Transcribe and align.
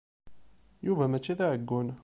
Yuba 0.85 1.05
mačči 1.11 1.33
d 1.37 1.39
aɛeggun. 1.45 1.87